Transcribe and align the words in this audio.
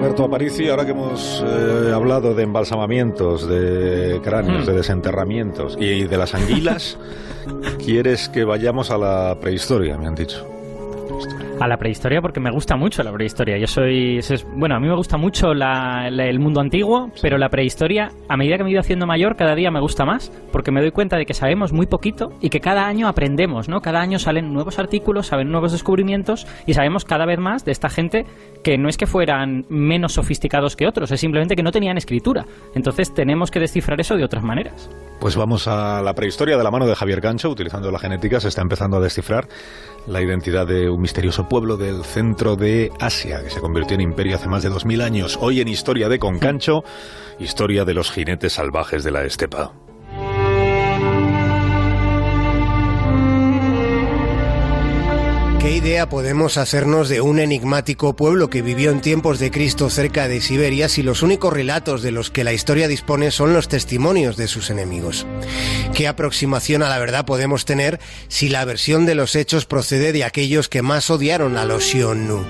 Alberto 0.00 0.24
Aparici, 0.24 0.66
ahora 0.66 0.86
que 0.86 0.92
hemos 0.92 1.44
eh, 1.46 1.92
hablado 1.94 2.34
de 2.34 2.44
embalsamamientos, 2.44 3.46
de 3.46 4.18
cráneos, 4.24 4.64
de 4.64 4.72
hmm. 4.72 4.76
desenterramientos 4.76 5.76
y 5.78 6.04
de 6.04 6.16
las 6.16 6.34
anguilas, 6.34 6.96
quieres 7.84 8.30
que 8.30 8.44
vayamos 8.44 8.90
a 8.90 8.96
la 8.96 9.36
prehistoria, 9.38 9.98
me 9.98 10.06
han 10.06 10.14
dicho 10.14 10.59
a 11.60 11.68
la 11.68 11.76
prehistoria 11.76 12.20
porque 12.22 12.40
me 12.40 12.50
gusta 12.50 12.76
mucho 12.76 13.02
la 13.02 13.12
prehistoria. 13.12 13.58
Yo 13.58 13.66
soy, 13.66 14.20
bueno, 14.56 14.76
a 14.76 14.80
mí 14.80 14.88
me 14.88 14.96
gusta 14.96 15.16
mucho 15.16 15.52
el 15.52 16.38
mundo 16.40 16.60
antiguo, 16.60 17.10
pero 17.20 17.38
la 17.38 17.48
prehistoria, 17.48 18.10
a 18.28 18.36
medida 18.36 18.56
que 18.56 18.64
me 18.64 18.70
he 18.70 18.72
ido 18.72 18.80
haciendo 18.80 19.06
mayor, 19.06 19.36
cada 19.36 19.54
día 19.54 19.70
me 19.70 19.80
gusta 19.80 20.04
más, 20.04 20.32
porque 20.52 20.70
me 20.70 20.80
doy 20.80 20.90
cuenta 20.90 21.16
de 21.16 21.26
que 21.26 21.34
sabemos 21.34 21.72
muy 21.72 21.86
poquito 21.86 22.30
y 22.40 22.48
que 22.48 22.60
cada 22.60 22.86
año 22.86 23.08
aprendemos, 23.08 23.68
¿no? 23.68 23.80
Cada 23.80 24.00
año 24.00 24.18
salen 24.18 24.52
nuevos 24.52 24.78
artículos, 24.78 25.26
salen 25.26 25.50
nuevos 25.50 25.72
descubrimientos 25.72 26.46
y 26.66 26.74
sabemos 26.74 27.04
cada 27.04 27.26
vez 27.26 27.38
más 27.38 27.64
de 27.64 27.72
esta 27.72 27.90
gente 27.90 28.24
que 28.64 28.78
no 28.78 28.88
es 28.88 28.96
que 28.96 29.06
fueran 29.06 29.66
menos 29.68 30.14
sofisticados 30.14 30.76
que 30.76 30.86
otros, 30.86 31.10
es 31.10 31.20
simplemente 31.20 31.56
que 31.56 31.62
no 31.62 31.72
tenían 31.72 31.96
escritura. 31.96 32.46
Entonces 32.74 33.12
tenemos 33.12 33.50
que 33.50 33.60
descifrar 33.60 34.00
eso 34.00 34.16
de 34.16 34.24
otras 34.24 34.42
maneras. 34.42 34.90
Pues 35.20 35.36
vamos 35.36 35.68
a 35.68 36.00
la 36.00 36.14
prehistoria 36.14 36.56
de 36.56 36.64
la 36.64 36.70
mano 36.70 36.86
de 36.86 36.94
Javier 36.94 37.20
Gancho, 37.20 37.50
utilizando 37.50 37.90
la 37.90 37.98
genética, 37.98 38.40
se 38.40 38.48
está 38.48 38.62
empezando 38.62 38.96
a 38.96 39.00
descifrar 39.00 39.48
la 40.06 40.22
identidad 40.22 40.66
de 40.66 40.88
un 40.88 40.99
misterioso 41.00 41.48
pueblo 41.48 41.76
del 41.76 42.04
centro 42.04 42.56
de 42.56 42.92
Asia, 43.00 43.42
que 43.42 43.50
se 43.50 43.60
convirtió 43.60 43.94
en 43.94 44.02
imperio 44.02 44.36
hace 44.36 44.48
más 44.48 44.62
de 44.62 44.68
2000 44.68 45.00
años. 45.00 45.38
Hoy 45.40 45.60
en 45.60 45.68
Historia 45.68 46.08
de 46.08 46.18
Concancho, 46.18 46.84
historia 47.38 47.84
de 47.84 47.94
los 47.94 48.10
jinetes 48.10 48.52
salvajes 48.54 49.02
de 49.02 49.10
la 49.10 49.24
estepa. 49.24 49.72
¿Qué 55.60 55.72
idea 55.72 56.08
podemos 56.08 56.56
hacernos 56.56 57.10
de 57.10 57.20
un 57.20 57.38
enigmático 57.38 58.16
pueblo 58.16 58.48
que 58.48 58.62
vivió 58.62 58.90
en 58.90 59.02
tiempos 59.02 59.38
de 59.38 59.50
Cristo 59.50 59.90
cerca 59.90 60.26
de 60.26 60.40
Siberia 60.40 60.88
si 60.88 61.02
los 61.02 61.22
únicos 61.22 61.52
relatos 61.52 62.00
de 62.00 62.12
los 62.12 62.30
que 62.30 62.44
la 62.44 62.54
historia 62.54 62.88
dispone 62.88 63.30
son 63.30 63.52
los 63.52 63.68
testimonios 63.68 64.38
de 64.38 64.48
sus 64.48 64.70
enemigos? 64.70 65.26
¿Qué 65.92 66.08
aproximación 66.08 66.82
a 66.82 66.88
la 66.88 66.98
verdad 66.98 67.26
podemos 67.26 67.66
tener 67.66 68.00
si 68.28 68.48
la 68.48 68.64
versión 68.64 69.04
de 69.04 69.14
los 69.14 69.36
hechos 69.36 69.66
procede 69.66 70.12
de 70.12 70.24
aquellos 70.24 70.70
que 70.70 70.80
más 70.80 71.10
odiaron 71.10 71.58
a 71.58 71.66
los 71.66 71.84
Xiongnu? 71.84 72.42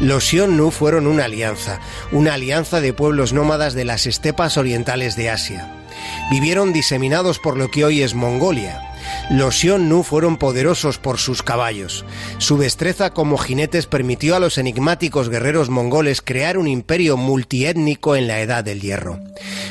Los 0.00 0.24
Xiongnu 0.24 0.72
fueron 0.72 1.06
una 1.06 1.26
alianza, 1.26 1.78
una 2.10 2.34
alianza 2.34 2.80
de 2.80 2.92
pueblos 2.92 3.32
nómadas 3.32 3.74
de 3.74 3.84
las 3.84 4.08
estepas 4.08 4.56
orientales 4.56 5.14
de 5.14 5.30
Asia. 5.30 5.72
Vivieron 6.32 6.72
diseminados 6.72 7.38
por 7.38 7.56
lo 7.56 7.70
que 7.70 7.84
hoy 7.84 8.02
es 8.02 8.14
Mongolia 8.14 8.91
los 9.30 9.56
Xiongnu 9.56 10.02
fueron 10.02 10.36
poderosos 10.36 10.98
por 10.98 11.18
sus 11.18 11.42
caballos. 11.42 12.04
Su 12.38 12.58
destreza 12.58 13.10
como 13.10 13.38
jinetes 13.38 13.86
permitió 13.86 14.36
a 14.36 14.40
los 14.40 14.58
enigmáticos 14.58 15.28
guerreros 15.28 15.70
mongoles 15.70 16.22
crear 16.22 16.58
un 16.58 16.68
imperio 16.68 17.16
multiétnico 17.16 18.16
en 18.16 18.28
la 18.28 18.40
Edad 18.40 18.64
del 18.64 18.80
Hierro. 18.80 19.20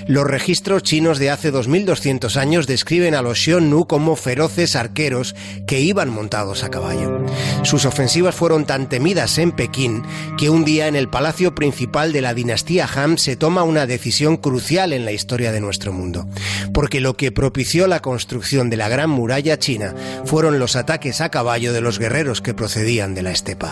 Los 0.08 0.26
registros 0.26 0.84
chinos 0.84 1.20
de 1.20 1.30
hace 1.30 1.52
2200 1.52 2.38
años 2.38 2.68
describen 2.68 3.16
a 3.16 3.22
los 3.22 3.40
Xiongnu 3.40 3.88
como 3.88 4.16
feroces 4.16 4.76
arqueros 4.76 5.36
que 5.68 5.80
iban 5.80 6.10
montados 6.10 6.64
a 6.64 6.70
caballo. 6.70 7.26
Sus 7.64 7.86
ofensivas 7.86 8.36
fueron 8.36 8.66
tan 8.66 8.90
temidas 8.90 9.38
en 9.38 9.52
Pekín 9.52 10.04
que 10.38 10.50
un 10.50 10.66
día 10.66 10.88
en 10.88 10.96
el 10.96 11.10
palacio 11.10 11.56
principal 11.56 12.14
de 12.14 12.22
la 12.22 12.34
dinastía 12.34 12.90
Han 12.94 13.18
se 13.18 13.36
toma 13.36 13.64
una 13.64 13.86
decisión 13.86 14.38
crucial 14.38 14.94
en 14.94 15.06
la 15.06 15.12
historia 15.12 15.52
de 15.52 15.62
nuestro 15.62 15.94
mundo, 15.94 16.28
porque 16.74 17.02
lo 17.02 17.16
que 17.16 17.32
propició 17.32 17.88
la 17.88 18.02
construcción 18.02 18.70
de 18.70 18.78
la 18.78 18.90
Gran 18.90 19.10
Muralla 19.22 19.60
China 19.60 19.94
fueron 20.26 20.58
los 20.58 20.76
ataques 20.76 21.22
a 21.22 21.30
caballo 21.30 21.74
de 21.74 21.82
los 21.82 22.00
guerreros 22.00 22.42
que 22.42 22.56
procedían 22.56 23.14
de 23.14 23.22
la 23.22 23.30
estepa. 23.30 23.72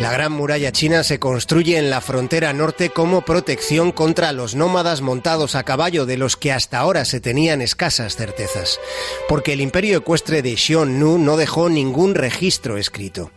La 0.00 0.10
Gran 0.10 0.32
Muralla 0.32 0.72
China 0.72 1.04
se 1.04 1.18
construye 1.18 1.76
en 1.76 1.90
la 1.90 2.00
frontera 2.00 2.54
norte 2.54 2.88
como 2.88 3.20
protección 3.20 3.92
contra 3.92 4.32
los 4.32 4.54
nómadas 4.54 5.02
montados 5.02 5.54
a 5.54 5.62
caballo 5.62 6.06
de 6.06 6.16
los 6.16 6.38
que 6.38 6.52
hasta 6.52 6.78
ahora 6.78 7.04
se 7.04 7.20
tenían 7.20 7.60
escasas 7.60 8.16
certezas, 8.16 8.80
porque 9.28 9.52
el 9.52 9.60
imperio 9.60 9.98
ecuestre 9.98 10.40
de 10.40 10.56
Xiongnu 10.56 11.18
no 11.18 11.36
dejó 11.36 11.68
ningún 11.68 12.14
registro 12.14 12.78
escrito. 12.78 13.30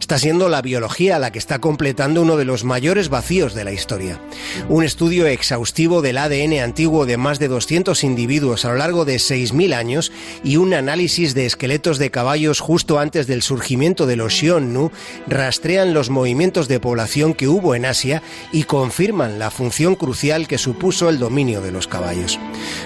Está 0.00 0.18
siendo 0.18 0.48
la 0.48 0.62
biología 0.62 1.18
la 1.18 1.32
que 1.32 1.38
está 1.38 1.58
completando 1.58 2.22
uno 2.22 2.36
de 2.36 2.44
los 2.44 2.64
mayores 2.64 3.08
vacíos 3.08 3.54
de 3.54 3.64
la 3.64 3.72
historia. 3.72 4.20
Un 4.68 4.84
estudio 4.84 5.26
exhaustivo 5.26 6.02
del 6.02 6.18
ADN 6.18 6.60
antiguo 6.60 7.04
de 7.04 7.16
más 7.16 7.38
de 7.38 7.48
200 7.48 8.04
individuos 8.04 8.64
a 8.64 8.70
lo 8.70 8.76
largo 8.76 9.04
de 9.04 9.16
6.000 9.16 9.74
años 9.74 10.12
y 10.44 10.56
un 10.56 10.72
análisis 10.72 11.34
de 11.34 11.46
esqueletos 11.46 11.98
de 11.98 12.10
caballos 12.10 12.60
justo 12.60 12.98
antes 12.98 13.26
del 13.26 13.42
surgimiento 13.42 14.06
de 14.06 14.16
los 14.16 14.34
Xiongnu 14.34 14.90
rastrean 15.26 15.94
los 15.94 16.10
movimientos 16.10 16.68
de 16.68 16.80
población 16.80 17.34
que 17.34 17.48
hubo 17.48 17.74
en 17.74 17.84
Asia 17.84 18.22
y 18.52 18.64
confirman 18.64 19.38
la 19.38 19.50
función 19.50 19.94
crucial 19.94 20.48
que 20.48 20.58
supuso 20.58 21.08
el 21.08 21.18
dominio 21.18 21.60
de 21.60 21.72
los 21.72 21.86
caballos. 21.86 22.38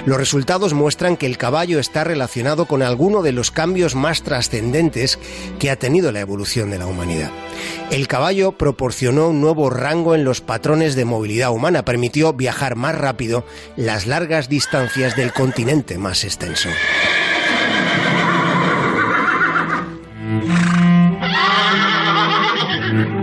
Los 0.06 0.18
resultados 0.18 0.74
muestran 0.74 1.16
que 1.16 1.26
el 1.26 1.38
caballo 1.38 1.78
está 1.78 2.04
relacionado 2.04 2.66
con 2.66 2.82
alguno 2.82 3.22
de 3.22 3.32
los 3.32 3.50
cambios 3.50 3.94
más 3.94 4.22
trascendentes 4.22 5.18
que 5.58 5.70
ha 5.70 5.76
tenido 5.76 6.10
la 6.12 6.20
evolución 6.20 6.70
de 6.70 6.78
la 6.78 6.86
El 7.90 8.08
caballo 8.08 8.52
proporcionó 8.52 9.28
un 9.28 9.40
nuevo 9.40 9.70
rango 9.70 10.14
en 10.14 10.24
los 10.24 10.40
patrones 10.40 10.94
de 10.94 11.04
movilidad 11.04 11.50
humana, 11.50 11.84
permitió 11.84 12.32
viajar 12.32 12.76
más 12.76 12.96
rápido 12.96 13.44
las 13.76 14.06
largas 14.06 14.48
distancias 14.48 15.16
del 15.16 15.32
continente 15.32 15.98
más 15.98 16.24
extenso. 16.24 16.68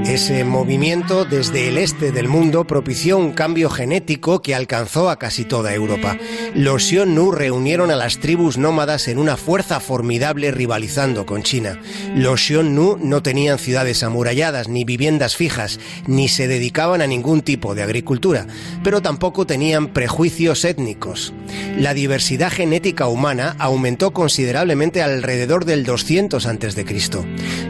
Ese 0.06 0.44
movimiento 0.44 1.24
desde 1.24 1.68
el 1.70 1.78
este 1.78 2.12
del 2.12 2.28
mundo 2.28 2.66
propició 2.66 3.18
un 3.18 3.32
cambio 3.32 3.70
genético 3.70 4.42
que 4.42 4.56
alcanzó 4.56 5.10
a 5.10 5.20
casi 5.20 5.46
toda 5.46 5.72
Europa. 5.74 6.18
Los 6.56 6.84
Xiongnu 6.84 7.32
reunieron 7.32 7.92
a 7.92 7.96
las 7.96 8.20
tribus 8.20 8.58
nómadas 8.58 9.08
en 9.08 9.20
una 9.20 9.38
fuerza 9.38 9.80
formidable 9.80 10.52
rivalizando 10.52 11.26
con 11.26 11.44
China. 11.44 11.80
Los 12.16 12.42
Xiongnu 12.42 12.98
no 13.02 13.22
tenían 13.22 13.60
ciudades 13.60 14.04
amuralladas 14.04 14.68
ni 14.68 14.84
viviendas 14.84 15.36
fijas, 15.36 15.80
ni 16.08 16.28
se 16.28 16.48
dedicaban 16.48 17.02
a 17.02 17.08
ningún 17.08 17.42
tipo 17.42 17.76
de 17.76 17.84
agricultura, 17.84 18.48
pero 18.84 19.02
tampoco 19.02 19.46
tenían 19.46 19.94
prejuicios 19.94 20.66
étnicos. 20.66 21.34
La 21.78 21.94
diversidad 21.94 22.52
genética 22.52 23.08
humana 23.08 23.56
aumentó 23.60 24.12
considerablemente 24.12 25.02
alrededor 25.02 25.66
del 25.66 25.86
200 25.86 26.46
a.C. 26.46 26.86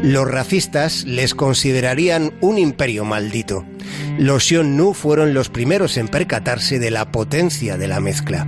Los 0.01 0.29
racistas 0.29 1.03
les 1.03 1.35
considerarían 1.35 2.33
un 2.41 2.57
imperio 2.57 3.05
maldito. 3.05 3.65
Los 4.17 4.43
Xiongnu 4.45 4.93
fueron 4.93 5.33
los 5.33 5.49
primeros 5.49 5.97
en 5.97 6.07
percatarse 6.07 6.79
de 6.79 6.91
la 6.91 7.11
potencia 7.11 7.77
de 7.77 7.87
la 7.87 7.99
mezcla. 7.99 8.47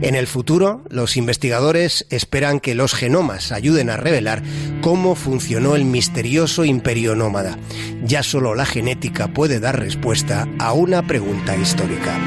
En 0.00 0.14
el 0.14 0.26
futuro, 0.26 0.82
los 0.90 1.16
investigadores 1.16 2.06
esperan 2.10 2.60
que 2.60 2.74
los 2.74 2.94
genomas 2.94 3.52
ayuden 3.52 3.90
a 3.90 3.96
revelar 3.96 4.42
cómo 4.80 5.14
funcionó 5.14 5.76
el 5.76 5.84
misterioso 5.84 6.64
imperio 6.64 7.14
nómada. 7.14 7.58
Ya 8.04 8.22
solo 8.22 8.54
la 8.54 8.66
genética 8.66 9.28
puede 9.28 9.60
dar 9.60 9.78
respuesta 9.78 10.48
a 10.58 10.72
una 10.72 11.06
pregunta 11.06 11.56
histórica. 11.56 12.18